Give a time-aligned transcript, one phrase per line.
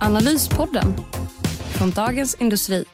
[0.00, 0.94] Analyspodden
[1.78, 2.84] från Dagens Industri.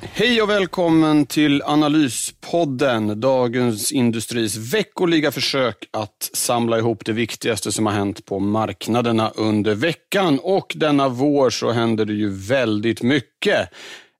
[0.00, 7.86] Hej och välkommen till Analyspodden, Dagens Industris veckoliga försök att samla ihop det viktigaste som
[7.86, 10.40] har hänt på marknaderna under veckan.
[10.42, 13.68] Och denna vår så händer det ju väldigt mycket.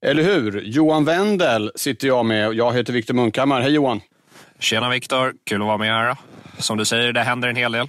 [0.06, 0.60] Eller hur?
[0.60, 3.60] Johan Wendel sitter jag med och jag heter Viktor Munkhammar.
[3.60, 4.00] Hej Johan!
[4.58, 6.16] Tjena Viktor, kul att vara med här.
[6.58, 7.88] Som du säger, det händer en hel del.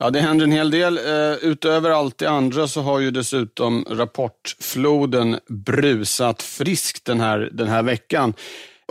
[0.00, 0.98] Ja, det händer en hel del.
[0.98, 7.68] Eh, utöver allt det andra så har ju dessutom rapportfloden brusat friskt den här, den
[7.68, 8.34] här veckan.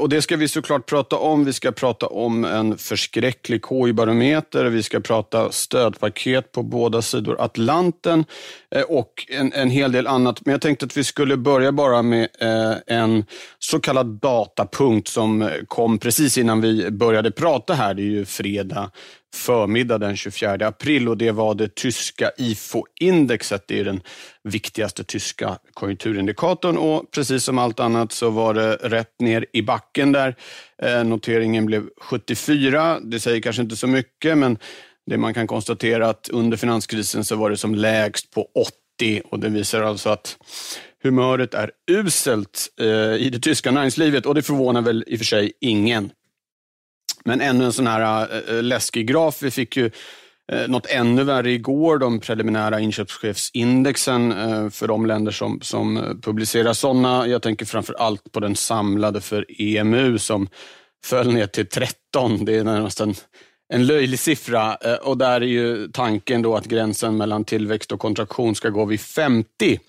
[0.02, 1.46] Och Det ska vi såklart prata om.
[1.46, 4.66] Vi ska prata om en förskräcklig KI-barometer.
[4.66, 8.26] Vi ska prata stödpaket på båda sidor Atlanten
[8.76, 10.46] eh, och en, en hel del annat.
[10.46, 13.26] Men jag tänkte att vi skulle börja bara med eh, en
[13.59, 17.94] så kallad datapunkt som kom precis innan vi började prata här.
[17.94, 18.92] Det är ju fredag
[19.36, 23.64] förmiddag den 24 april och det var det tyska IFO-indexet.
[23.67, 24.02] Det är den
[24.44, 30.11] viktigaste tyska konjunkturindikatorn och precis som allt annat så var det rätt ner i backen
[30.11, 30.36] där.
[30.84, 33.00] Eh, noteringen blev 74.
[33.00, 34.58] Det säger kanske inte så mycket, men
[35.06, 38.47] det man kan konstatera att under finanskrisen så var det som lägst på
[39.00, 40.38] 80 och det visar alltså att
[41.03, 45.25] humöret är uselt eh, i det tyska näringslivet och det förvånar väl i och för
[45.25, 46.12] sig ingen.
[47.28, 49.42] Men ännu en sån här äh, läskig graf.
[49.42, 49.92] Vi fick ju
[50.52, 54.34] eh, något ännu värre igår, de preliminära inköpschefsindexen
[54.72, 57.28] för de länder som, som publicerar sådana.
[57.28, 60.50] Jag tänker framför allt på den samlade för EMU som
[61.06, 62.46] föll ner till 13.
[62.46, 63.16] Det är nästan
[63.73, 68.56] en löjlig siffra och där är ju tanken då att gränsen mellan tillväxt och kontraktion
[68.56, 69.79] ska gå vid 50.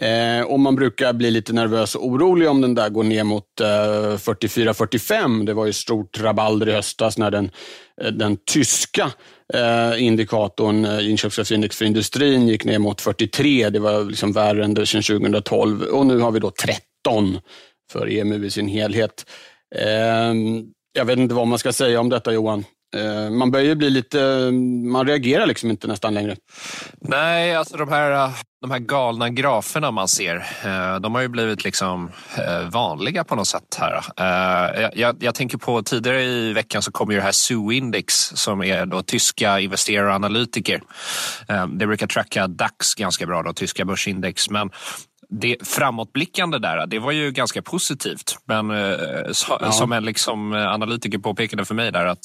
[0.00, 3.60] Eh, och man brukar bli lite nervös och orolig om den där går ner mot
[3.60, 5.46] eh, 44-45.
[5.46, 7.50] Det var ju stort rabalder i höstas när den,
[8.02, 9.12] eh, den tyska
[9.54, 13.70] eh, indikatorn, eh, inköpschefsindex för industrin, gick ner mot 43.
[13.70, 15.82] Det var liksom värre än det sedan 2012.
[15.82, 17.38] Och nu har vi då 13
[17.92, 19.26] för EMU i sin helhet.
[19.76, 20.34] Eh,
[20.92, 22.64] jag vet inte vad man ska säga om detta Johan.
[22.96, 24.50] Eh, man börjar bli lite,
[24.92, 26.36] man reagerar liksom inte nästan längre.
[27.00, 31.64] Nej, alltså de här, de här galna graferna man ser, eh, de har ju blivit
[31.64, 34.04] liksom eh, vanliga på något sätt här.
[34.94, 38.86] Jag, jag tänker på tidigare i veckan så kom ju det här SU-index som är
[38.86, 40.82] då tyska investerare och analytiker.
[41.68, 44.70] Det brukar tracka DAX ganska bra, då, tyska börsindex, men
[45.30, 48.38] det framåtblickande där, det var ju ganska positivt.
[48.44, 49.72] Men ja.
[49.72, 52.20] som en liksom analytiker påpekade för mig där att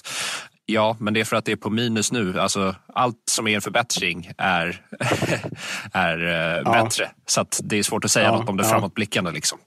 [0.66, 2.40] Ja, men det är för att det är på minus nu.
[2.40, 4.82] Alltså, allt som är en förbättring är,
[5.94, 6.84] är uh, ja.
[6.84, 7.12] bättre.
[7.26, 8.70] Så det är svårt att säga ja, något om det ja.
[8.70, 9.32] framåtblickande.
[9.32, 9.60] Liksom.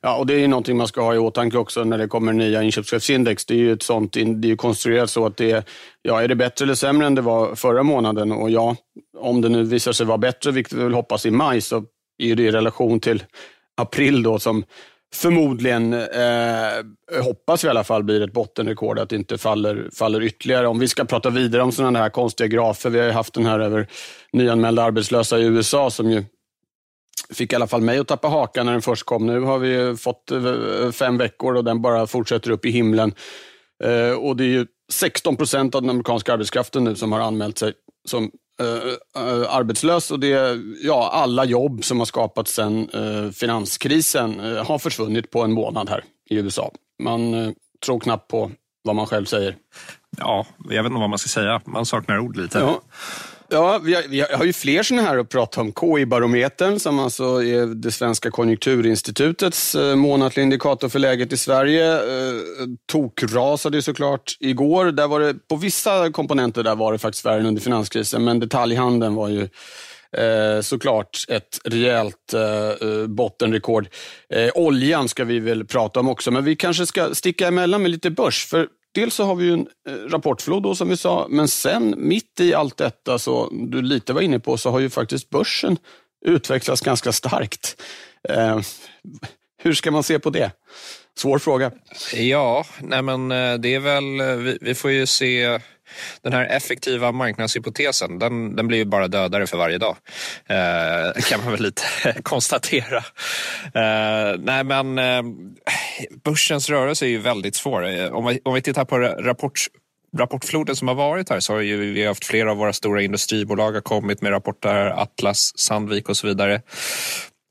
[0.00, 2.62] Ja, och det är någonting man ska ha i åtanke också när det kommer nya
[2.62, 3.44] inköpschefsindex.
[3.44, 5.64] Det är ju ett sånt, det är ju konstruerat så att det är,
[6.02, 8.32] ja, är det bättre eller sämre än det var förra månaden?
[8.32, 8.76] Och ja,
[9.18, 11.84] om det nu visar sig vara bättre, vilket vi vill hoppas i maj, så
[12.18, 13.24] är det i relation till
[13.76, 14.64] april då som
[15.14, 20.22] förmodligen, eh, hoppas vi i alla fall, blir ett bottenrekord, att det inte faller, faller
[20.22, 20.68] ytterligare.
[20.68, 23.46] Om vi ska prata vidare om sådana här konstiga grafer, vi har ju haft den
[23.46, 23.86] här över
[24.32, 26.24] nyanmälda arbetslösa i USA som ju
[27.30, 29.26] fick i alla fall mig att tappa hakan när den först kom.
[29.26, 33.14] Nu har vi fått eh, fem veckor och den bara fortsätter upp i himlen.
[33.84, 37.58] Eh, och det är ju 16 procent av den amerikanska arbetskraften nu som har anmält
[37.58, 37.72] sig
[38.08, 38.30] som
[39.48, 45.42] arbetslös och det, ja, alla jobb som har skapats sedan uh, finanskrisen har försvunnit på
[45.42, 46.70] en månad här i USA.
[47.02, 47.54] Man
[47.84, 48.50] tror knappt på
[48.82, 49.56] vad man själv säger.
[50.18, 51.60] Ja, jag vet inte vad man ska säga.
[51.64, 52.58] Man saknar ord lite.
[52.58, 52.80] Ja.
[53.48, 55.72] Ja, vi har, vi har ju fler sådana här att prata om.
[55.72, 61.92] KI-barometern som alltså är det svenska konjunkturinstitutets eh, månatliga indikator för läget i Sverige.
[61.94, 62.34] Eh,
[62.92, 64.84] tokrasade såklart igår.
[64.84, 68.40] Där var det, på vissa komponenter där var det faktiskt värre än under finanskrisen, men
[68.40, 69.48] detaljhandeln var ju
[70.16, 72.34] eh, såklart ett rejält
[73.08, 73.88] bottenrekord.
[74.54, 78.10] Oljan ska vi väl prata om också, men vi kanske ska sticka emellan med lite
[78.10, 78.46] börs.
[78.46, 81.94] För dels så har vi ju en eh, rapportflod då, som vi sa, men sen
[81.98, 85.76] mitt i allt detta, så du lite var inne på, så har ju faktiskt börsen
[86.26, 87.82] utvecklats ganska starkt.
[88.28, 88.60] Eh,
[89.62, 90.50] hur ska man se på det?
[91.16, 91.72] Svår fråga.
[92.14, 95.60] Ja, nej men eh, det är väl, eh, vi, vi får ju se
[96.22, 99.96] den här effektiva marknadshypotesen, den, den blir ju bara dödare för varje dag.
[100.46, 101.82] Eh, kan man väl lite
[102.22, 102.96] konstatera.
[103.74, 105.22] Eh, nej men eh,
[106.24, 107.88] börsens rörelse är ju väldigt svår.
[107.88, 109.58] Eh, om vi, om vi tittar på rapport
[110.16, 113.72] rapportfloden som har varit här så har ju vi haft flera av våra stora industribolag
[113.72, 116.62] har kommit med rapporter, Atlas, Sandvik och så vidare.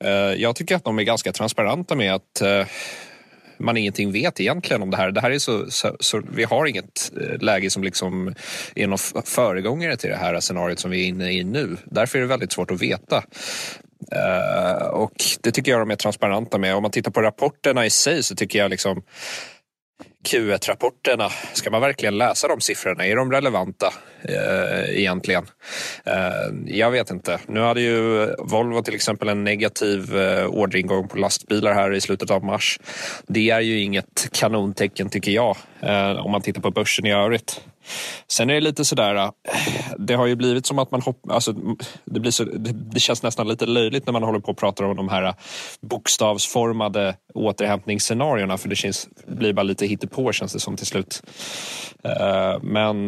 [0.04, 2.66] Eh, jag tycker att de är ganska transparenta med att eh,
[3.64, 5.12] man ingenting vet egentligen om det här.
[5.12, 8.36] Det här är så, så, så, vi har inget eh, läge som liksom
[8.76, 11.78] är någon föregångare till det här scenariot som vi är inne i nu.
[11.86, 13.24] Därför är det väldigt svårt att veta.
[14.16, 16.76] Uh, och det tycker jag de är transparenta med.
[16.76, 19.04] Om man tittar på rapporterna i sig så tycker jag liksom
[20.24, 23.06] Q1-rapporterna, ska man verkligen läsa de siffrorna?
[23.08, 25.46] Är de relevanta eh, egentligen?
[26.06, 27.40] Eh, jag vet inte.
[27.48, 32.32] Nu hade ju Volvo till exempel en negativ eh, orderingång på lastbilar här i slutet
[32.32, 32.80] av mars.
[33.28, 37.62] Det är ju inget kanontecken tycker jag, eh, om man tittar på börsen i övrigt.
[38.28, 39.30] Sen är det lite sådär, äh,
[39.98, 41.54] det har ju blivit som att man hoppar, alltså,
[42.06, 42.44] det, blir så,
[42.94, 45.34] det känns nästan lite löjligt när man håller på och pratar om de här äh,
[45.82, 51.24] bokstavsformade återhämtningsscenarierna för det känns, blir bara lite hittepå känns det som till slut.
[52.04, 53.08] Äh, men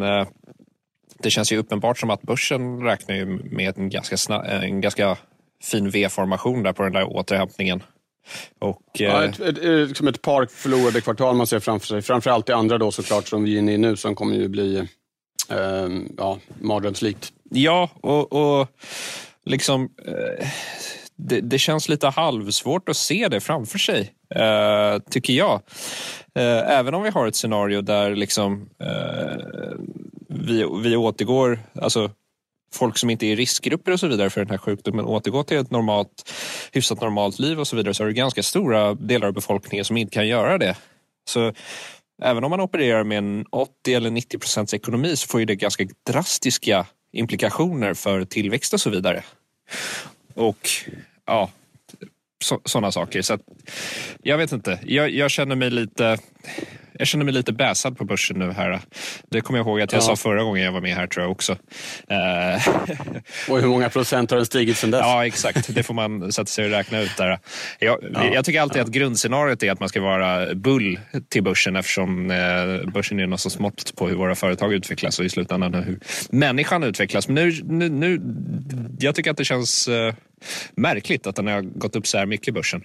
[1.20, 5.18] det känns ju uppenbart som att börsen räknar ju med en ganska, snabb, en ganska
[5.64, 7.84] fin V-formation där på den där återhämtningen.
[8.60, 12.02] Och, ja, ett, ett, ett, liksom ett par förlorade kvartal man ser framför sig.
[12.02, 14.78] Framförallt det andra då såklart som vi är inne i nu som kommer ju bli
[15.50, 15.88] eh,
[16.18, 17.34] ja, mardrömslikt.
[17.50, 18.68] Ja, och, och
[19.46, 20.48] liksom eh,
[21.16, 25.62] det, det, känns lite halvsvårt att se det framför sig, eh, tycker jag.
[26.36, 29.76] Eh, även om vi har ett scenario där liksom eh,
[30.30, 32.12] vi, vi återgår, alltså
[32.76, 35.58] folk som inte är i riskgrupper och så vidare för den här sjukdomen återgå till
[35.58, 36.32] ett normalt,
[36.72, 39.98] hyfsat normalt liv och så vidare så är det ganska stora delar av befolkningen som
[39.98, 40.78] inte kan göra det.
[41.30, 41.54] Så
[42.22, 45.56] även om man opererar med en 80 eller 90 procents ekonomi så får ju det
[45.56, 49.24] ganska drastiska implikationer för tillväxt och så vidare.
[50.34, 50.70] Och
[51.26, 51.50] ja,
[52.66, 53.22] sådana saker.
[53.22, 53.42] Så att,
[54.24, 56.18] jag vet inte, jag, jag känner mig lite
[56.98, 58.80] jag känner mig lite bäsad på börsen nu här.
[59.30, 60.06] Det kommer jag ihåg att jag ja.
[60.06, 61.52] sa förra gången jag var med här tror jag också.
[62.08, 62.68] Eh,
[63.50, 65.02] och hur många procent har den stigit sedan dess?
[65.04, 65.76] Ja, exakt.
[65.76, 67.40] Det får man sätta sig och räkna ut där.
[67.80, 68.26] Jag, ja.
[68.34, 71.00] jag tycker alltid att grundscenariot är att man ska vara bull
[71.30, 75.26] till börsen eftersom eh, börsen är något så smått på hur våra företag utvecklas och
[75.26, 76.00] i slutändan hur
[76.30, 77.28] människan utvecklas.
[77.28, 78.22] Men nu, nu, nu
[79.00, 80.14] jag tycker att det känns eh,
[80.76, 82.84] märkligt att den har gått upp så här mycket i börsen.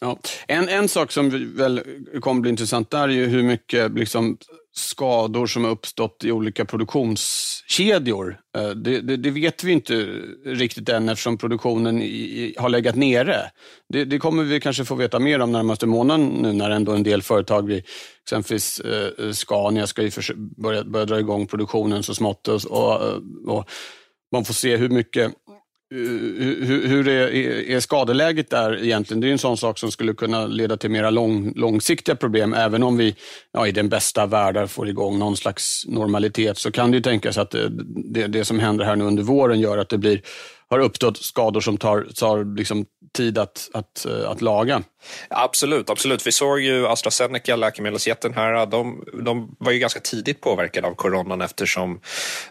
[0.00, 0.18] Ja.
[0.48, 1.82] En, en sak som väl
[2.20, 4.38] kommer bli intressant där är ju hur mycket liksom,
[4.78, 8.38] skador som har uppstått i olika produktionskedjor.
[8.56, 9.94] Eh, det, det, det vet vi inte
[10.44, 13.50] riktigt än eftersom produktionen i, har legat nere.
[13.88, 17.02] Det, det, kommer vi kanske få veta mer om närmaste månaden nu när ändå en
[17.02, 17.82] del företag,
[18.22, 22.48] exempelvis eh, Scania, ska ju börja, börja dra igång produktionen så smått.
[22.48, 23.12] Och, och,
[23.46, 23.70] och
[24.32, 25.32] man får se hur mycket
[25.90, 27.28] hur, hur är,
[27.70, 29.20] är, skadeläget där egentligen?
[29.20, 32.54] Det är en sån sak som skulle kunna leda till mera lång, långsiktiga problem.
[32.54, 33.14] Även om vi
[33.52, 37.38] ja, i den bästa världen får igång någon slags normalitet så kan det ju tänkas
[37.38, 40.22] att det, det, det som händer här nu under våren gör att det blir
[40.70, 42.86] har uppstått skador som tar, tar liksom
[43.16, 44.82] tid att, att, eh, att laga.
[45.30, 46.26] Absolut, absolut.
[46.26, 51.40] Vi såg ju AstraZeneca, läkemedelsjätten här, de, de var ju ganska tidigt påverkade av coronan
[51.40, 52.00] eftersom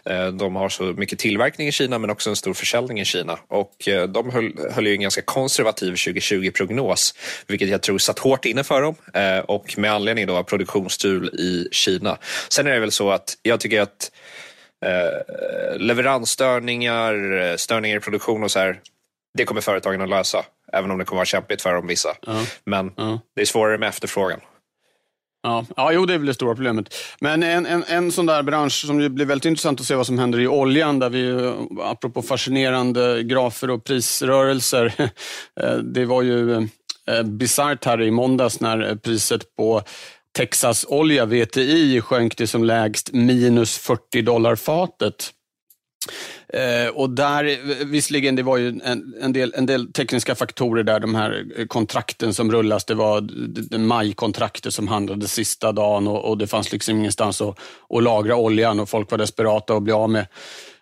[0.04, 3.38] eh, de har så mycket tillverkning i Kina men också en stor försäljning i Kina.
[3.48, 7.14] Och eh, de höll, höll ju en ganska konservativ 2020-prognos,
[7.46, 8.94] vilket jag tror satt hårt inne för dem
[9.46, 12.18] och med anledning då av produktionsstul i Kina.
[12.48, 14.10] Sen är det väl så att jag tycker att
[14.84, 18.80] eh, leveransstörningar, eh, störningar i produktion och så här.
[19.38, 22.08] Det kommer företagen att lösa, även om det kommer vara kämpigt för dem vissa.
[22.28, 24.40] Uh Men uh det är svårare med efterfrågan.
[25.42, 26.94] Ja, ja jo, det är väl det stora problemet.
[27.20, 30.06] Men en, en, en sån där bransch som det blir väldigt intressant att se vad
[30.06, 34.94] som händer i oljan, där vi, apropå fascinerande grafer och prisrörelser,
[35.60, 36.56] eh, det var ju
[37.08, 39.82] eh, bisarrt här i måndags när priset på
[40.36, 45.32] Texas-olja, VTI, sjönk till som lägst minus 40 dollar fatet.
[46.48, 51.00] Eh, och där, visserligen, det var ju en, en, del, en del tekniska faktorer där,
[51.00, 53.28] de här kontrakten som rullas, det var
[53.78, 57.58] majkontraktet som handlade sista dagen och, och det fanns liksom ingenstans att,
[57.90, 60.26] att lagra oljan och folk var desperata att bli av med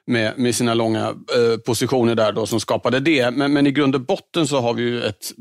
[0.06, 3.30] med, med sina långa eh, positioner där då som skapade det.
[3.30, 5.32] Men, men i grund och botten så har vi ju ett,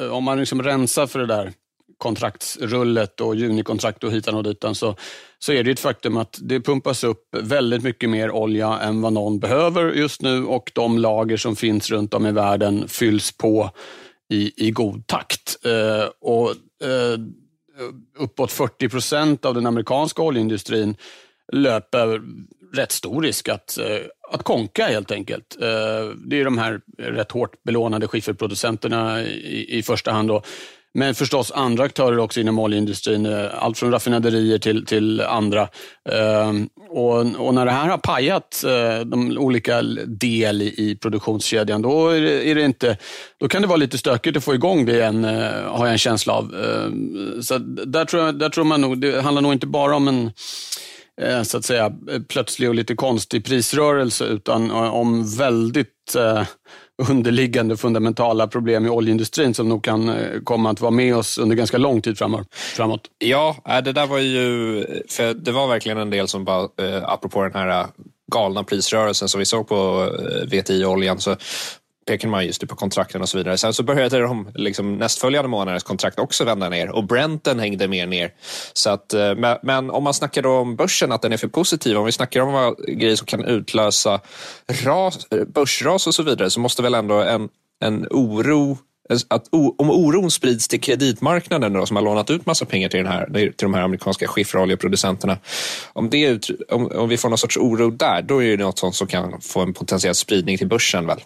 [0.00, 1.52] eh, om man liksom rensar för det där
[1.98, 4.96] kontraktsrullet och junikontrakt och hitan och ditan så,
[5.38, 9.12] så är det ett faktum att det pumpas upp väldigt mycket mer olja än vad
[9.12, 13.70] någon behöver just nu och de lager som finns runt om i världen fylls på
[14.32, 15.56] i, i god takt.
[15.64, 16.50] Eh, och
[16.88, 17.18] eh,
[18.18, 20.96] Uppåt 40 procent av den amerikanska oljeindustrin
[21.52, 22.22] löper
[22.74, 23.98] rätt stor risk att, eh,
[24.30, 25.56] att konka helt enkelt.
[25.60, 30.28] Eh, det är de här rätt hårt belånade skifferproducenterna i, i första hand.
[30.28, 30.42] Då.
[30.94, 35.68] Men förstås andra aktörer också inom oljeindustrin, eh, allt från raffinaderier till, till andra.
[36.10, 41.82] Ehm, och, och, när det här har pajat eh, de olika del i, i produktionskedjan,
[41.82, 42.96] då, är det, är det, inte,
[43.40, 45.98] då kan det vara lite stökigt att få igång det igen, eh, har jag en
[45.98, 46.54] känsla av.
[46.54, 50.08] Ehm, så där tror, jag, där tror man nog, det handlar nog inte bara om
[50.08, 50.30] en
[51.44, 51.92] så att säga
[52.28, 56.42] plötslig och lite konstig prisrörelse utan om väldigt eh,
[57.02, 61.56] underliggande fundamentala problem i oljeindustrin som nog kan eh, komma att vara med oss under
[61.56, 63.10] ganska lång tid framåt.
[63.18, 67.02] Ja, äh, det där var ju, för det var verkligen en del som bara, eh,
[67.04, 67.86] apropå den här eh,
[68.32, 70.10] galna prisrörelsen som vi såg på
[70.46, 71.36] VTI-oljan, så
[72.06, 73.58] pekade man just på kontrakten och så vidare.
[73.58, 78.06] Sen så började de liksom, nästföljande månaders kontrakt också vända ner och Brenten hängde mer
[78.06, 78.32] ner.
[78.72, 82.04] Så att, eh, men om man snackar om börsen, att den är för positiv, om
[82.04, 84.20] vi snackar om vad grejer som kan utlösa
[84.84, 87.48] ras, börsras och så vidare, så måste väl ändå en,
[87.80, 88.78] en oro
[89.28, 93.12] att om oron sprids till kreditmarknaden då, som har lånat ut massa pengar till, den
[93.12, 95.38] här, till de här amerikanska skifferoljeproducenterna.
[95.92, 98.94] Om, det, om, om vi får någon sorts oro där, då är det något sånt
[98.94, 101.06] som kan få en potentiell spridning till börsen.
[101.06, 101.20] väl?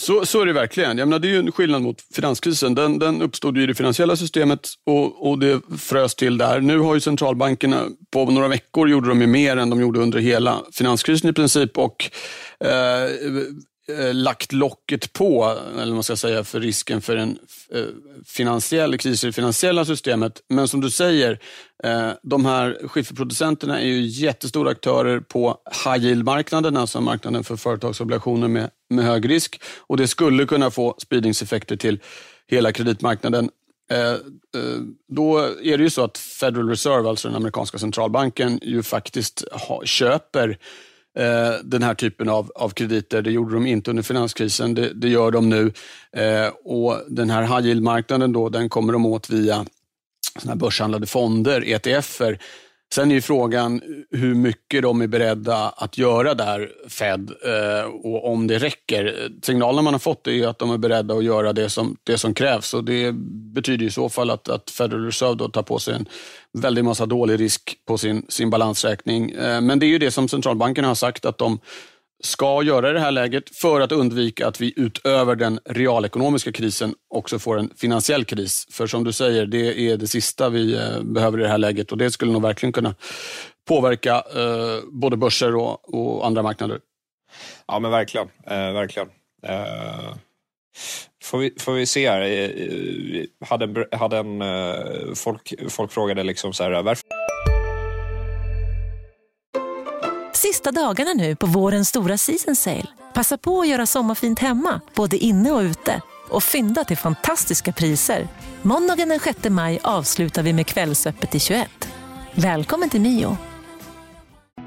[0.00, 0.98] Så, så är det verkligen.
[0.98, 2.74] Jag menar, det är ju en skillnad mot finanskrisen.
[2.74, 6.60] Den, den uppstod i det finansiella systemet och, och det frös till där.
[6.60, 10.18] Nu har ju centralbankerna på några veckor gjorde de ju mer än de gjorde under
[10.18, 11.78] hela finanskrisen i princip.
[11.78, 12.10] Och
[12.64, 13.08] eh, Eh,
[13.88, 17.38] Eh, lagt locket på, eller man ska säga, för risken för en
[17.74, 17.84] eh,
[18.26, 20.40] finansiell kris i det finansiella systemet.
[20.48, 21.38] Men som du säger,
[21.84, 28.48] eh, de här skifferproducenterna är ju jättestora aktörer på high yield-marknaden, alltså marknaden för företagsobligationer
[28.48, 29.62] med, med hög risk.
[29.78, 32.00] Och det skulle kunna få spridningseffekter till
[32.46, 33.50] hela kreditmarknaden.
[33.90, 34.18] Eh, eh,
[35.08, 39.44] då är det ju så att Federal Reserve, alltså den amerikanska centralbanken, ju faktiskt
[39.84, 40.58] köper
[41.18, 43.22] eh, den här typen av, av krediter.
[43.22, 45.72] Det gjorde de inte under finanskrisen, det, det gör de nu.
[46.16, 49.66] Eh, och Den här high yield-marknaden då, den kommer de åt via
[50.38, 52.38] såna börshandlade fonder, ETFer,
[52.92, 53.80] Sen är ju frågan
[54.10, 59.28] hur mycket de är beredda att göra där, Fed, eh, och om det räcker.
[59.42, 62.34] Signalen man har fått är att de är beredda att göra det som, det som
[62.34, 63.12] krävs och det
[63.54, 66.06] betyder i så fall att, att Federal Reserve då tar på sig en
[66.52, 69.30] väldig massa dålig risk på sin, sin balansräkning.
[69.30, 71.58] Eh, men det är ju det som centralbankerna har sagt att de
[72.24, 76.94] ska göra i det här läget för att undvika att vi utöver den realekonomiska krisen
[77.14, 78.66] också får en finansiell kris.
[78.70, 81.92] För som du säger, det är det sista vi eh, behöver i det här läget
[81.92, 82.94] och det skulle nog verkligen kunna
[83.68, 86.80] påverka eh, både börser och, och, andra marknader.
[87.66, 89.08] Ja men verkligen, eh, verkligen.
[89.46, 90.14] Eh,
[91.22, 94.42] får, vi, får vi se här, hade, hade en,
[95.16, 97.04] folk, folk frågade liksom så här, varför
[100.42, 102.86] Sista dagarna nu på vårens stora season sale.
[103.14, 106.00] Passa på att göra sommarfint hemma, både inne och ute.
[106.30, 108.28] Och fynda till fantastiska priser.
[108.62, 111.68] Måndagen den 6 maj avslutar vi med Kvällsöppet i 21.
[112.34, 113.36] Välkommen till Mio.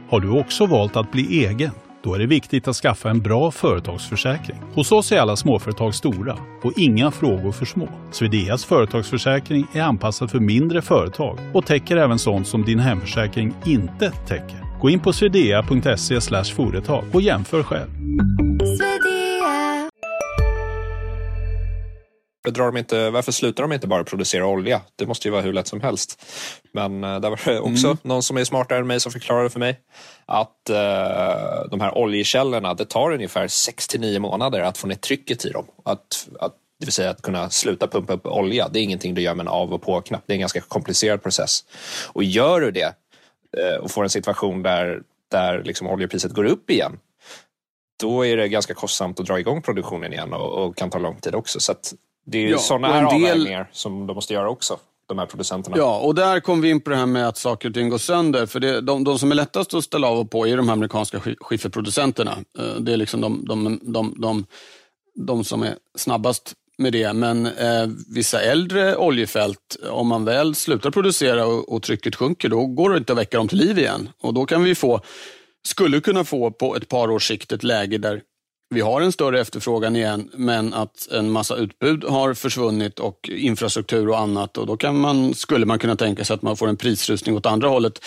[0.10, 1.72] Har du också valt att bli egen?
[2.04, 4.58] Då är det viktigt att skaffa en bra företagsförsäkring.
[4.74, 7.90] Hos oss är alla småföretag stora och inga frågor för små.
[8.12, 14.12] Swedeas företagsförsäkring är anpassad för mindre företag och täcker även sånt som din hemförsäkring inte
[14.12, 14.65] täcker.
[14.82, 16.22] Gå in på swedea.se
[16.56, 17.90] företag och jämför själv.
[22.50, 24.82] Drar de inte, varför slutar de inte bara producera olja?
[24.96, 26.26] Det måste ju vara hur lätt som helst.
[26.74, 27.98] Men uh, där var det också mm.
[28.02, 29.80] någon som är smartare än mig som förklarade för mig
[30.26, 34.96] att uh, de här oljekällorna, det tar ungefär 6 till 9 månader att få ner
[34.96, 35.66] trycket i dem.
[35.86, 38.70] Att, att, det vill säga att kunna sluta pumpa upp olja.
[38.70, 40.24] Det är ingenting du gör med en av och på-knapp.
[40.26, 41.64] Det är en ganska komplicerad process.
[42.14, 43.05] Och gör du det Eh,
[43.82, 47.00] och får en situation där, där liksom oljepriset går upp igen,
[48.00, 51.20] då är det ganska kostsamt att dra igång produktionen igen och, och kan ta lång
[51.20, 51.60] tid också.
[51.60, 51.74] Så
[52.26, 53.24] det är ja, sådana här del...
[53.24, 55.78] avvägningar som de måste göra också de här producenterna.
[55.78, 57.98] Ja, och där kom vi in på det här med att saker och ting går
[57.98, 58.46] sönder.
[58.46, 61.20] För det, de, de som är lättast att ställa av och på är de amerikanska
[61.40, 62.38] skifferproducenterna.
[62.60, 64.46] Eh, det är liksom de, de, de, de,
[65.16, 70.92] de som är snabbast med det, men eh, vissa äldre oljefält, om man väl slutar
[70.92, 74.10] producera och, och, trycket sjunker, då går det inte att väcka dem till liv igen.
[74.22, 75.02] Och då kan vi få,
[75.68, 78.22] skulle kunna få på ett par års sikt ett läge där
[78.70, 84.10] vi har en större efterfrågan igen, men att en massa utbud har försvunnit och infrastruktur
[84.10, 84.58] och annat.
[84.58, 87.46] Och då kan man, skulle man kunna tänka sig att man får en prisrusning åt
[87.46, 88.06] andra hållet.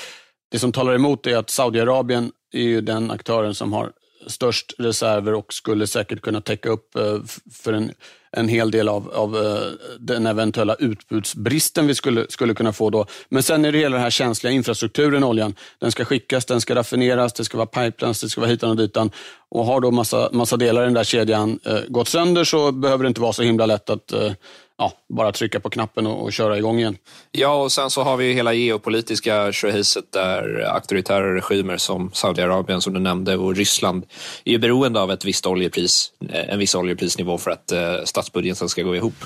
[0.51, 3.93] Det som talar emot är att Saudiarabien är ju den aktören som har
[4.27, 7.19] störst reserver och skulle säkert kunna täcka upp eh,
[7.53, 7.93] för en,
[8.32, 9.62] en hel del av, av eh,
[9.99, 13.06] den eventuella utbudsbristen vi skulle, skulle kunna få då.
[13.28, 15.54] Men sen är det hela den här känsliga infrastrukturen, oljan.
[15.78, 18.76] Den ska skickas, den ska raffineras, det ska vara pipelines, det ska vara hitan och
[18.76, 19.11] ditan.
[19.49, 23.04] Och har då massa, massa delar i den där kedjan eh, gått sönder så behöver
[23.04, 24.32] det inte vara så himla lätt att eh,
[24.78, 26.97] ja, bara trycka på knappen och, och, köra igång igen.
[27.32, 32.92] Ja, och sen så har vi hela geopolitiska tjohiset där auktoritära regimer som Saudiarabien som
[32.92, 34.06] du nämnde och Ryssland
[34.44, 38.82] är beroende av ett visst oljepris, eh, en viss oljeprisnivå för att eh, statsbudgeten ska
[38.82, 39.25] gå ihop.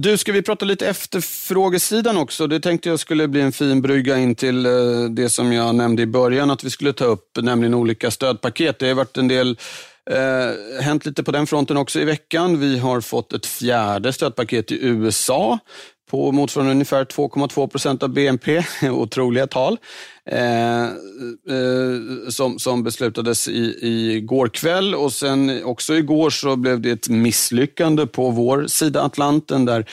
[0.00, 2.46] Du, ska vi prata lite efterfrågesidan också?
[2.46, 4.72] Det tänkte jag skulle bli en fin brygga in till eh,
[5.10, 8.78] det som jag nämnde i början att vi skulle ta upp, nämligen olika stödpaket.
[8.78, 9.58] Det har varit en del
[10.10, 12.60] Eh, hänt lite på den fronten också i veckan.
[12.60, 15.58] Vi har fått ett fjärde stödpaket i USA
[16.10, 18.62] på motsvarande ungefär 2,2 procent av BNP.
[18.90, 19.78] Otroliga tal.
[20.30, 20.88] Eh, eh,
[22.28, 27.08] som, som beslutades i, i går kväll och sen också igår så blev det ett
[27.08, 29.86] misslyckande på vår sida Atlanten där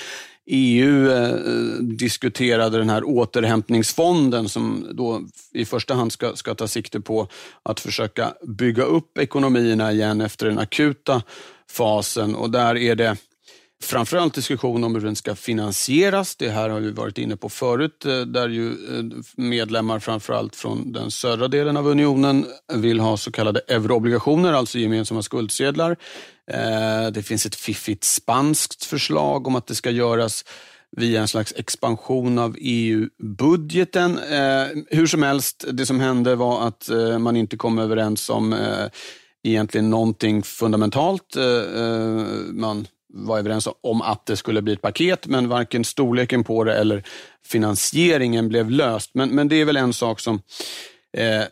[0.47, 1.35] EU eh,
[1.81, 5.21] diskuterade den här återhämtningsfonden som då
[5.53, 7.27] i första hand ska, ska ta sikte på
[7.63, 11.23] att försöka bygga upp ekonomierna igen efter den akuta
[11.71, 12.35] fasen.
[12.35, 13.17] Och där är det
[13.83, 16.35] framförallt diskussion om hur den ska finansieras.
[16.35, 19.03] Det här har vi varit inne på förut, eh, där ju eh,
[19.35, 25.21] medlemmar framförallt från den södra delen av unionen vill ha så kallade euroobligationer, alltså gemensamma
[25.21, 25.97] skuldsedlar.
[26.51, 30.45] Eh, det finns ett fiffigt spanskt förslag om att det ska göras
[30.97, 34.19] via en slags expansion av EU-budgeten.
[34.87, 36.89] Hur som helst, det som hände var att
[37.19, 38.55] man inte kom överens om
[39.43, 41.35] egentligen någonting fundamentalt.
[42.51, 46.73] Man var överens om att det skulle bli ett paket, men varken storleken på det
[46.73, 47.03] eller
[47.45, 49.11] finansieringen blev löst.
[49.13, 50.41] Men, men det är väl en sak som
[51.17, 51.43] eh,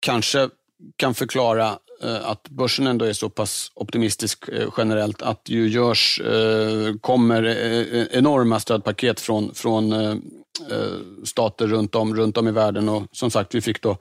[0.00, 0.48] kanske
[0.96, 5.68] kan förklara eh, att börsen ändå är så pass optimistisk eh, generellt att det ju
[5.68, 10.10] görs, eh, kommer eh, enorma stödpaket från, från eh,
[10.70, 13.96] eh, stater runt om, runt om i världen och som sagt, vi fick då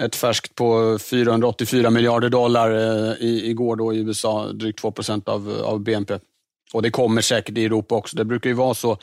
[0.00, 5.28] ett färskt på 484 miljarder dollar eh, i, igår då i USA, drygt 2 procent
[5.28, 6.18] av, av BNP.
[6.72, 8.16] Och det kommer säkert i Europa också.
[8.16, 8.98] Det brukar ju vara så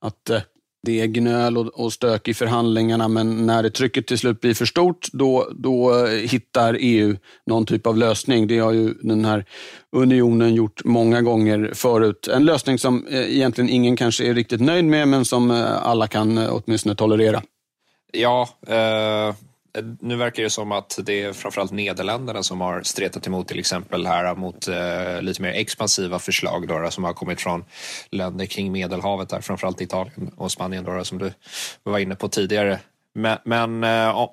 [0.00, 0.40] att eh,
[0.86, 4.64] det är gnöl och, stök i förhandlingarna, men när det trycket till slut blir för
[4.64, 8.46] stort, då, då eh, hittar EU någon typ av lösning.
[8.46, 9.44] Det har ju den här
[9.96, 12.28] unionen gjort många gånger förut.
[12.28, 15.50] En lösning som eh, egentligen ingen kanske är riktigt nöjd med, men som
[15.82, 17.42] alla kan åtminstone tolerera.
[18.12, 19.34] Ja, eh
[20.00, 24.06] nu verkar det som att det är framförallt Nederländerna som har stretat emot till exempel
[24.06, 27.64] här äh, mot eh, lite mer expansiva förslag då, som har kommit från
[28.10, 31.32] länder kring Medelhavet, där, framförallt Italien och Spanien då, som du
[31.82, 32.78] var inne på tidigare.
[33.14, 34.28] Men, men äh,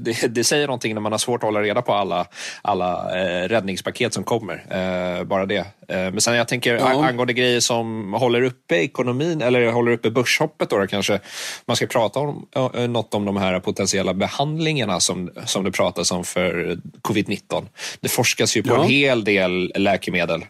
[0.00, 2.26] det, det, säger någonting när man har svårt att hålla reda på alla,
[2.62, 4.64] alla äh, räddningspaket som kommer.
[4.70, 5.66] Äh, bara det.
[5.88, 7.06] men sen jag tänker ja.
[7.06, 11.20] angående grejer som håller uppe ekonomin eller håller uppe börshoppet då, då kanske
[11.66, 12.46] man ska prata om
[12.88, 17.66] något om de här potentiella behandlingarna som, som det pratas om för covid-19.
[18.00, 18.82] Det forskas ju på ja.
[18.82, 20.44] en hel del läkemedel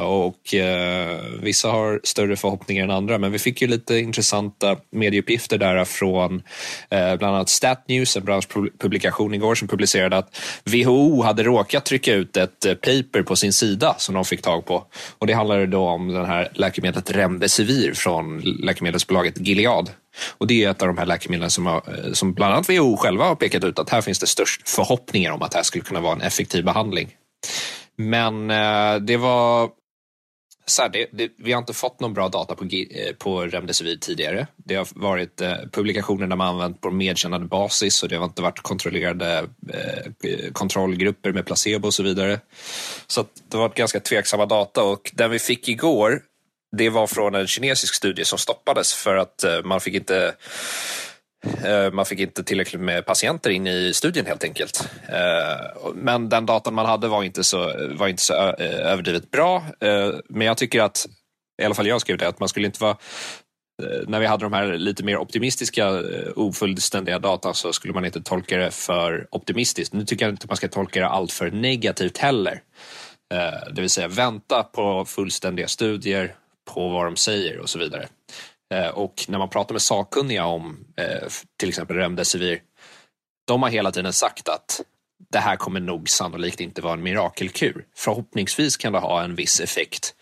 [0.00, 0.54] och
[1.40, 6.34] vissa har större förhoppningar än andra men vi fick ju lite intressanta medieuppgifter där från
[6.34, 6.40] Eh,
[6.90, 12.14] Eh, bland annat Stat News, en branschpublikation igår som publicerade att WHO hade råkat trycka
[12.14, 14.84] ut ett eh, paper på sin sida som de fick tag på.
[15.18, 19.90] Och det handlade då om det här läkemedlet Remdesivir från läkemedelsbolaget Gilead.
[20.38, 22.96] Och det är ett av de här läkemedlen som, har, eh, som bland annat WHO
[22.96, 25.84] själva har pekat ut att här finns det störst förhoppningar om att det här skulle
[25.84, 27.10] kunna vara en effektiv behandling.
[27.96, 28.48] Men
[29.06, 29.70] det var
[30.66, 33.96] så här, det, det, vi har inte fått någon bra data på, eh, på Remdesivir
[33.96, 34.46] tidigare.
[34.56, 38.42] Det har varit eh, publikationer där man använt på medkännande basis och det har inte
[38.42, 42.40] varit kontrollerade eh, eh kontrollgrupper med placebo och så vidare.
[43.06, 46.22] Så det har varit ganska tveksamma data och den vi fick igår
[46.76, 50.32] det var från en kinesisk studie som stoppades för att eh, man fick inte Eh,
[51.64, 54.88] Eh, man fick inte tillräckligt med patienter in i studien helt enkelt.
[55.08, 59.62] Eh, men den datan man hade var inte så, var inte så eh, överdrivet bra.
[60.28, 61.06] Men jag tycker att,
[61.62, 62.96] i alla fall jag skrev det, att man skulle inte vara
[64.06, 66.02] när vi hade de här lite mer optimistiska
[66.36, 69.94] ofullständiga data så skulle man inte tolka det för optimistiskt.
[69.94, 72.62] Nu tycker jag inte man ska tolka det allt för negativt heller.
[73.72, 76.34] Det vill säga vänta på fullständiga studier
[76.74, 78.08] på vad de säger och så vidare.
[78.74, 82.60] Eh, och när man pratar med sakkunniga om eh, till exempel Remdesivir,
[83.46, 84.80] de har hela tiden sagt att
[85.32, 87.84] det här kommer nog sannolikt inte vara en mirakelkur.
[87.96, 90.14] Förhoppningsvis kan det ha en viss effekt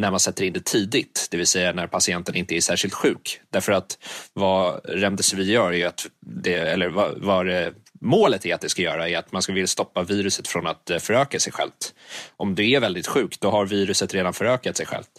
[0.00, 3.40] när man sätter in det tidigt, det vill säga när patienten inte är särskilt sjuk.
[3.50, 3.98] Därför att
[4.32, 8.82] vad Remdesivir gör är att det, eller vad, vad det, målet är att det ska
[8.82, 11.94] göra är att man ska vilja stoppa viruset från att eh, föröka sig självt.
[12.36, 15.10] Om du är väldigt sjuk, då har viruset redan förökat sig självt.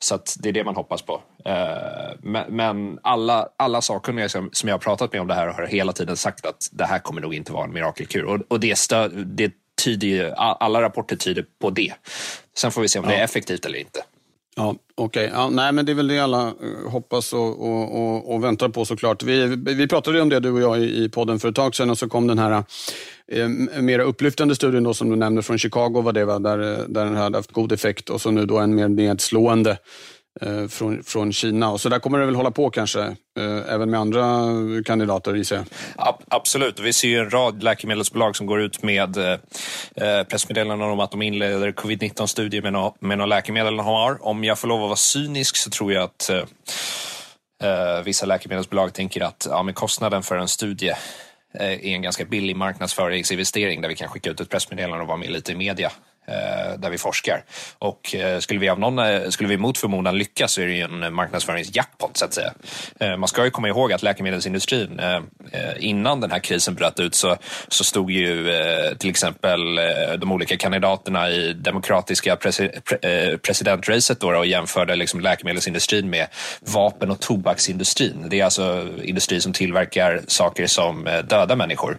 [0.00, 1.22] Så det är det man hoppas på.
[1.44, 5.92] Eh, men alla, alla sakkunniga som, jag har pratat med om det här har hela
[5.92, 8.42] tiden sagt att det här kommer nog inte vara en mirakelkur.
[8.48, 9.52] Och, det, stöd, det
[9.84, 11.92] tyder alla rapporter tyder på det.
[12.56, 13.10] Sen får vi se om ja.
[13.10, 14.02] det är effektivt eller inte.
[14.58, 15.38] Ja, Okej, okay.
[15.38, 18.68] ja, nej men det är väl det alla eh, hoppas och, och, och, och, väntar
[18.68, 19.22] på såklart.
[19.22, 21.98] Vi, vi pratade om det du och jag i, podden för ett tag sedan och
[21.98, 22.64] så kom den här
[23.32, 23.48] eh,
[23.80, 26.38] mera upplyftande studien då, som du nämnde från Chicago, var det, va?
[26.38, 29.78] Där, eh, där den hade haft god effekt och så nu då en mer nedslående
[30.42, 31.70] Eh, från, från Kina.
[31.70, 33.00] Och så där kommer det väl hålla på kanske,
[33.38, 34.46] eh, även med andra
[34.84, 35.66] kandidater gissar jag.
[36.28, 41.10] Absolut, vi ser ju en rad läkemedelsbolag som går ut med eh, pressmeddelanden om att
[41.10, 44.26] de inleder covid-19-studier med, no med några läkemedel de har.
[44.26, 49.20] Om jag får lov att vara cynisk så tror jag att eh, vissa läkemedelsbolag tänker
[49.20, 50.92] att ja, men kostnaden för en studie
[51.54, 55.30] är en ganska billig marknadsföringsinvestering där vi kan skicka ut ett pressmeddelande och vara med
[55.30, 55.92] lite i media
[56.28, 57.44] Eh, där vi forskar.
[57.78, 60.72] Och eh, skulle vi, av någon, eh, skulle vi mot förmodan lyckas så är det
[60.72, 62.52] ju en marknadsföringsjackpot så att säga.
[63.18, 65.00] Man ska ju komma ihåg att läkemedelsindustrin
[65.78, 67.36] innan den här krisen bröt ut så,
[67.68, 68.44] så stod ju
[68.98, 69.80] till exempel
[70.18, 72.36] de olika kandidaterna i demokratiska
[73.42, 76.26] presidentracet då och jämförde liksom läkemedelsindustrin med
[76.60, 78.26] vapen och tobaksindustrin.
[78.30, 81.98] Det är alltså industri som tillverkar saker som dödar människor.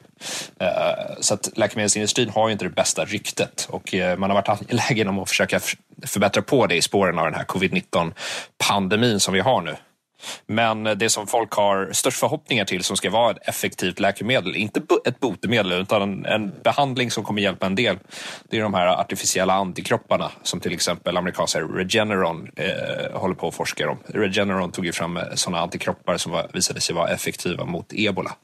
[1.20, 5.20] Så att läkemedelsindustrin har ju inte det bästa ryktet och man har varit angelägen om
[5.20, 5.60] att försöka
[6.06, 8.14] förbättra på det i spåren av den här covid-19
[8.68, 9.76] pandemin som vi har nu.
[10.48, 14.82] Men det som folk har störst förhoppningar till som ska vara ett effektivt läkemedel, inte
[15.06, 18.00] ett botemedel utan en, en behandling som kommer hjälpa en del,
[18.50, 23.56] det är de här artificiella antikropparna som till exempel amerikanska Regeneron eh, håller på att
[23.56, 23.98] forska om.
[24.08, 28.36] Regeneron tog ju fram eh, sådana antikroppar som var, visade sig vara effektiva mot ebola.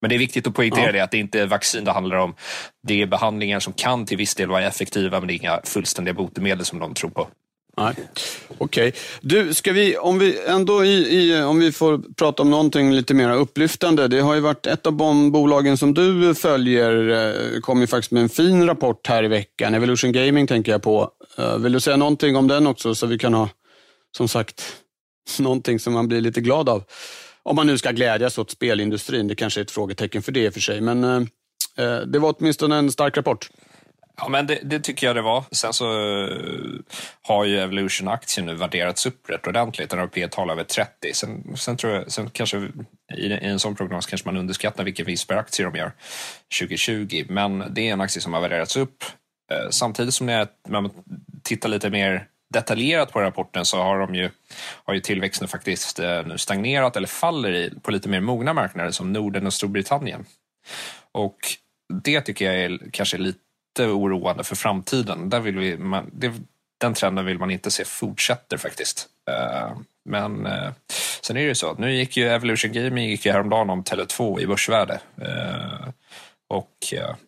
[0.00, 0.92] Men det är viktigt att poängtera ja.
[0.92, 2.34] det att det inte är vaccin det handlar om.
[2.86, 6.14] Det är behandlingar som kan till viss del vara effektiva men det är inga fullständiga
[6.14, 7.28] botemedel som de tror på.
[7.76, 7.94] Nej.
[8.58, 8.88] Okej.
[8.88, 8.92] Okay.
[9.20, 13.14] Du, ska vi, om vi ändå i, i, om vi får prata om någonting lite
[13.14, 14.08] mer upplyftande.
[14.08, 18.12] Det har ju varit ett av de bolagen som du följer, eh, kom ju faktiskt
[18.12, 19.74] med en fin rapport här i veckan.
[19.74, 21.10] Evolution Gaming tänker jag på.
[21.38, 23.48] Eh, vill du säga någonting om den också så vi kan ha,
[24.16, 24.62] som sagt,
[25.38, 26.84] någonting som man blir lite glad av?
[27.50, 30.48] Om man nu ska glädjas åt spelindustrin, det kanske är ett frågetecken för det i
[30.48, 31.16] och för sig, men eh,
[31.78, 33.50] eh det var åtminstone en stark rapport.
[34.16, 35.44] Ja, men det, det, tycker jag det var.
[35.50, 35.84] Sen så
[36.22, 36.36] eh,
[37.22, 39.90] har ju Evolution-aktien nu värderats upp rätt ordentligt.
[39.90, 41.12] Den har P-tal över 30.
[41.14, 45.06] Sen, sen, tror jag, sen kanske i, i, en sån prognos kanske man underskattar vilken
[45.06, 45.92] vinst per aktie de gör
[46.60, 47.24] 2020.
[47.28, 49.04] Men det är en aktie som har värderats upp.
[49.52, 50.90] Eh, samtidigt som när man
[51.42, 54.30] tittar lite mer detaljerat på rapporten så har, de ju,
[54.84, 58.90] har ju tillväxten faktiskt eh, nu stagnerat eller faller i, på lite mer mogna marknader
[58.90, 60.24] som Norden och Storbritannien.
[61.12, 61.38] Och
[62.02, 63.38] det tycker jag är kanske lite
[63.78, 65.30] oroande för framtiden.
[65.30, 66.32] Där vill vi, man, det,
[66.80, 69.08] den trenden vill man inte se fortsätter faktiskt.
[69.30, 70.72] Eh, men eh,
[71.22, 73.82] sen är det ju så att nu gick ju Evolution Gaming gick ju häromdagen om
[73.82, 75.00] Tele2 i börsvärde.
[76.48, 76.76] Och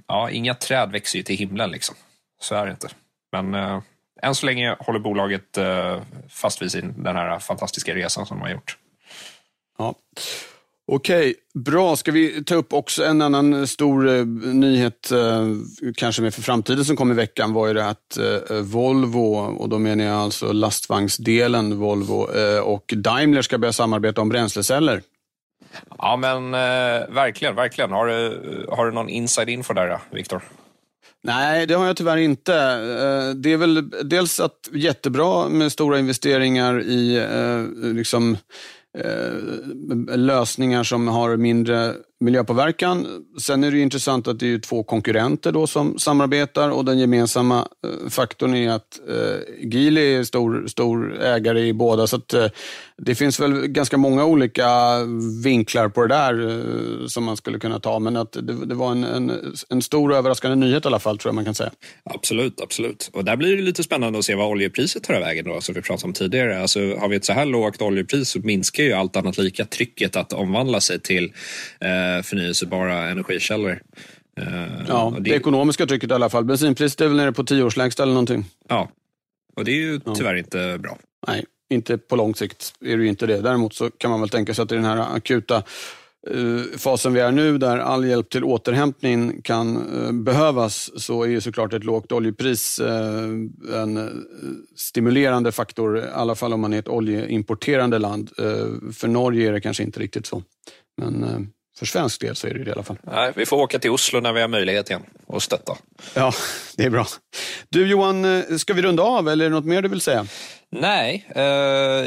[0.07, 1.97] ja, inga träd växer ju till himlen liksom.
[2.41, 2.89] Så är det inte.
[3.33, 3.83] Men
[4.23, 8.43] än så länge håller bolaget eh, fast vid sin, den här fantastiska resan som de
[8.43, 8.77] har gjort.
[9.79, 9.95] Ja.
[10.87, 11.97] Okej, bra.
[11.97, 15.47] Ska vi ta upp också en annan stor eh, nyhet, eh,
[15.97, 19.69] kanske mer för framtiden, som kom i veckan, var ju det att eh, Volvo, och
[19.69, 25.03] då menar jag alltså lastvagnsdelen Volvo, eh, och Daimler ska börja samarbeta om bränsleceller.
[25.99, 27.93] Ja, men eh, verkligen, verkligen.
[27.93, 30.43] Har du, har du någon inside info där, Viktor?
[31.25, 32.55] Nej, det har jag tyvärr inte.
[32.55, 38.37] Eh, det är väl dels att jättebra med stora investeringar i eh, liksom,
[38.99, 43.25] eh, lösningar som har mindre miljöpåverkan.
[43.41, 47.59] Sen är det intressant att det är två konkurrenter då som samarbetar och den gemensamma
[47.59, 52.07] eh, faktorn är att eh, Geely är stor, stor ägare i båda.
[52.07, 52.47] Så att, eh,
[52.97, 54.69] det finns väl ganska många olika
[55.45, 57.99] vinklar på det där som man skulle kunna ta.
[57.99, 61.19] Men att det, det var en, en, en, stor och överraskande nyhet i alla fall,
[61.19, 61.71] tror jag man kan säga.
[62.05, 63.11] Absolut, absolut.
[63.13, 65.83] Och där blir det lite spännande att se vad oljepriset tar vägen då, som vi
[65.83, 66.61] pratade om tidigare.
[66.61, 70.17] Alltså, har vi ett så här lågt oljepris så minskar ju allt annat lika trycket
[70.17, 71.33] att omvandla sig till
[71.81, 73.81] eh, förnyelsebara energikällor.
[74.41, 75.21] Eh, ja, det...
[75.21, 75.37] det...
[75.37, 76.45] ekonomiska trycket i alla fall.
[76.45, 78.45] Bensinpriset är väl nere på tioårslägsta eller någonting.
[78.69, 78.89] Ja,
[79.57, 80.39] och det är ju tyvärr ja.
[80.39, 80.99] inte bra.
[81.27, 83.41] Nej, inte på lång sikt är det ju inte det.
[83.41, 85.57] Däremot så kan man väl tänka sig att i den här akuta
[86.31, 91.29] eh, fasen vi är nu, där all hjälp till återhämtning kan eh, behövas, så är
[91.29, 93.25] ju såklart ett lågt oljepris eh,
[93.75, 94.05] en eh,
[94.77, 98.31] stimulerande faktor, i alla fall om man är ett oljeimporterande land.
[98.39, 100.43] Eh, för Norge är det kanske inte riktigt så.
[100.97, 101.41] Men eh,
[101.79, 102.97] för svensk del så är det det i alla fall.
[103.03, 105.77] Nej, vi får åka till Oslo när vi har möjlighet igen och stötta.
[106.15, 106.33] Ja,
[106.77, 107.07] det är bra.
[107.69, 110.27] Du Johan, eh, ska vi runda av eller är det något mer du vill säga?
[110.71, 111.43] Nej, eh,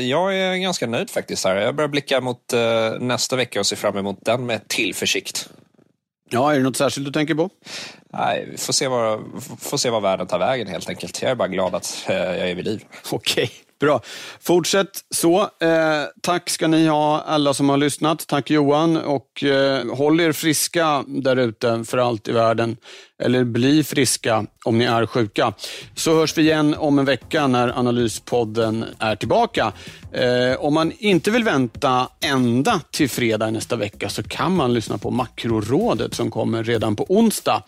[0.09, 1.45] jag är ganska nöjd faktiskt.
[1.45, 1.55] här.
[1.55, 5.49] Jag börjar blicka mot eh, nästa vecka och ser fram emot den med tillförsikt.
[6.29, 7.49] Ja, är det något särskilt du tänker på?
[8.13, 9.19] Nej, vi får se vad,
[9.59, 11.21] får se vad världen tar vägen helt enkelt.
[11.21, 12.83] Jag är bara glad att eh, jag är vid liv.
[13.11, 14.01] Okej, bra.
[14.39, 15.41] Fortsätt så.
[15.41, 18.27] Eh, tack ska ni ha alla som har lyssnat.
[18.27, 22.77] Tack Johan och eh, håll er friska där ute för allt i världen.
[23.23, 25.53] Eller bli friska om ni är sjuka.
[25.95, 29.73] Så hörs vi igen om en vecka när Analyspodden är tillbaka.
[30.11, 34.97] Eh, om man inte vill vänta ända till fredag nästa vecka så kan man lyssna
[34.97, 37.63] på Makrorådet som kommer redan på onsdag.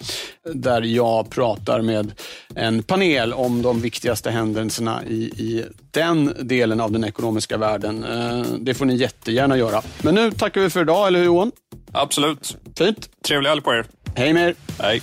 [0.53, 2.11] Där jag pratar med
[2.55, 8.03] en panel om de viktigaste händelserna i, i den delen av den ekonomiska världen.
[8.03, 9.81] Eh, det får ni jättegärna göra.
[10.01, 11.51] Men nu tackar vi för idag, eller hur Johan?
[11.91, 12.57] Absolut.
[12.77, 13.09] Fint.
[13.27, 13.85] Trevlig helg på er.
[14.15, 14.55] Hej med er.
[14.79, 15.01] Hej.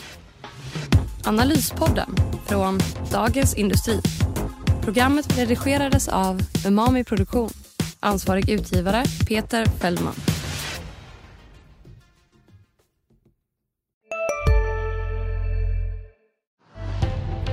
[1.27, 2.79] Analyspodden från
[3.13, 4.01] Dagens Industri.
[4.83, 7.51] Programmet redigerades av Umami Produktion.
[8.01, 10.15] Ansvarig utgivare Peter Fellman.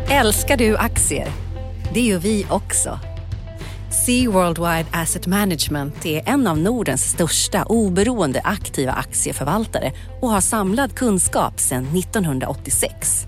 [0.09, 1.27] Älskar du aktier?
[1.93, 2.99] Det gör vi också.
[4.05, 10.95] Sea Worldwide Asset Management är en av Nordens största oberoende aktiva aktieförvaltare och har samlad
[10.95, 13.27] kunskap sedan 1986.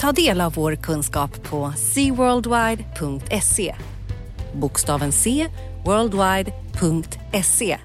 [0.00, 3.74] Ta del av vår kunskap på seaworldwide.se.
[4.54, 5.46] Bokstaven C,
[5.84, 7.78] worldwide.se